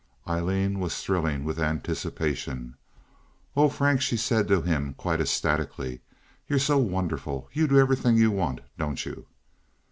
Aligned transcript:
Aileen 0.27 0.79
was 0.79 0.99
thrilling 0.99 1.43
with 1.43 1.59
anticipation. 1.59 2.75
"Oh, 3.55 3.69
Frank," 3.69 4.01
she 4.01 4.17
said 4.17 4.47
to 4.47 4.63
him, 4.63 4.95
quite 4.95 5.21
ecstatically, 5.21 6.01
"you're 6.49 6.57
so 6.57 6.79
wonderful! 6.79 7.47
You 7.53 7.67
do 7.67 7.77
everything 7.77 8.17
you 8.17 8.31
want, 8.31 8.61
don't 8.79 9.05
you?" 9.05 9.27